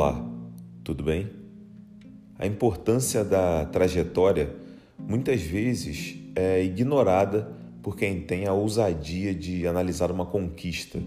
[0.00, 0.24] Olá,
[0.84, 1.28] tudo bem?
[2.38, 4.54] A importância da trajetória
[4.96, 7.50] muitas vezes é ignorada
[7.82, 11.00] por quem tem a ousadia de analisar uma conquista.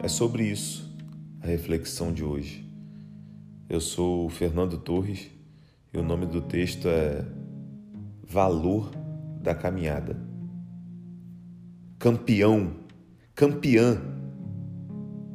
[0.00, 0.92] É sobre isso
[1.40, 2.68] a reflexão de hoje.
[3.68, 5.30] Eu sou Fernando Torres
[5.94, 7.24] e o nome do texto é
[8.24, 8.90] Valor
[9.40, 10.18] da Caminhada.
[12.00, 12.72] Campeão,
[13.32, 14.15] campeã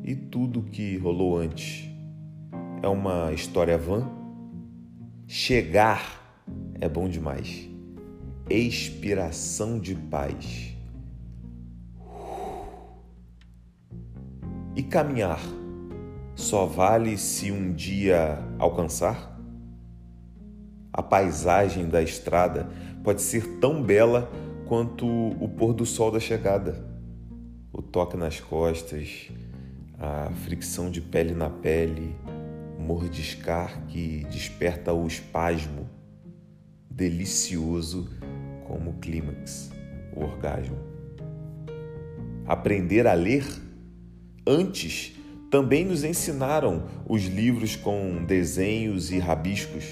[0.03, 1.89] e tudo que rolou antes.
[2.81, 4.09] É uma história vã?
[5.27, 6.21] Chegar
[6.79, 7.69] é bom demais.
[8.49, 10.75] Expiração de paz.
[14.75, 15.39] E caminhar
[16.35, 19.39] só vale se um dia alcançar?
[20.91, 22.69] A paisagem da estrada
[23.03, 24.29] pode ser tão bela
[24.67, 26.83] quanto o pôr do sol da chegada.
[27.71, 29.29] O toque nas costas,
[30.01, 32.15] a fricção de pele na pele,
[32.79, 35.87] mordiscar que desperta o espasmo,
[36.89, 38.09] delicioso
[38.65, 39.69] como o clímax,
[40.15, 40.79] o orgasmo.
[42.47, 43.45] Aprender a ler
[44.47, 45.15] antes
[45.51, 49.85] também nos ensinaram os livros com desenhos e rabiscos.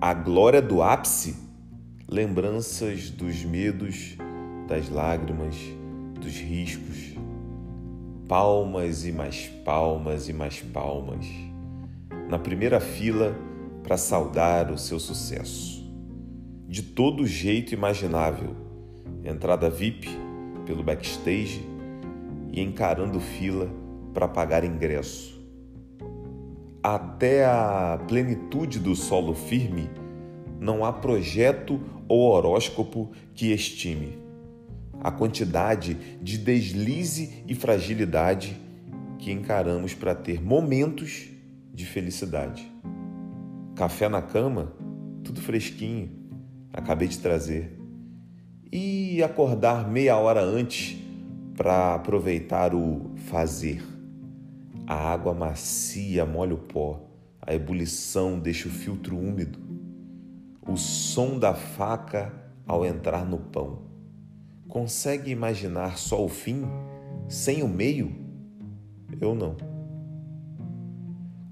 [0.00, 1.36] A glória do ápice,
[2.08, 4.16] lembranças dos medos,
[4.66, 5.54] das lágrimas,
[6.18, 7.12] dos riscos
[8.32, 11.26] palmas e mais palmas e mais palmas,
[12.30, 13.36] na primeira fila
[13.82, 15.86] para saudar o seu sucesso.
[16.66, 18.56] De todo jeito imaginável,
[19.22, 20.08] entrada VIP
[20.64, 21.62] pelo backstage
[22.50, 23.68] e encarando fila
[24.14, 25.38] para pagar ingresso.
[26.82, 29.90] Até a plenitude do solo firme,
[30.58, 34.21] não há projeto ou horóscopo que estime
[35.02, 38.56] a quantidade de deslize e fragilidade
[39.18, 41.28] que encaramos para ter momentos
[41.74, 42.70] de felicidade.
[43.74, 44.72] Café na cama,
[45.24, 46.08] tudo fresquinho,
[46.72, 47.80] acabei de trazer.
[48.70, 50.96] E acordar meia hora antes
[51.56, 53.82] para aproveitar o fazer.
[54.86, 57.10] A água macia molha o pó,
[57.40, 59.58] a ebulição deixa o filtro úmido,
[60.64, 62.32] o som da faca
[62.66, 63.91] ao entrar no pão
[64.72, 66.62] Consegue imaginar só o fim
[67.28, 68.10] sem o meio?
[69.20, 69.54] Eu não.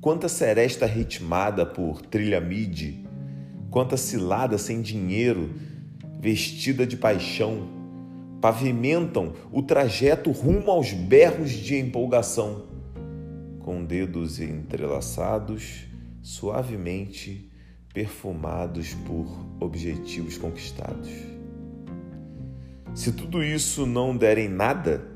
[0.01, 3.05] Quanta seresta ritmada por trilha midi,
[3.71, 5.51] quanta cilada sem dinheiro,
[6.19, 7.69] vestida de paixão,
[8.41, 12.69] pavimentam o trajeto rumo aos berros de empolgação,
[13.59, 15.85] com dedos entrelaçados,
[16.23, 17.53] suavemente
[17.93, 19.27] perfumados por
[19.61, 21.39] objetivos conquistados.
[22.95, 25.07] Se tudo isso não der em nada,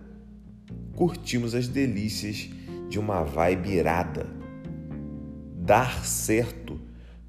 [0.95, 2.49] curtimos as delícias
[2.89, 4.27] de uma vibe irada.
[5.57, 6.81] Dar certo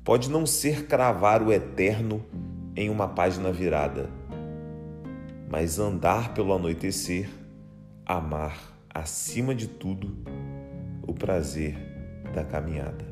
[0.04, 2.24] pode não ser cravar o eterno
[2.76, 4.10] em uma página virada,
[5.50, 7.28] mas andar pelo anoitecer,
[8.06, 10.16] amar acima de tudo
[11.02, 11.76] o prazer
[12.34, 13.06] da caminhada.